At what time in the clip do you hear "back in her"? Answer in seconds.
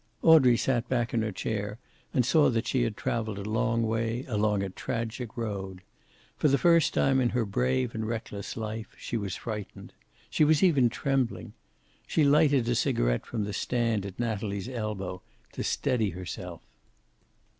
0.89-1.31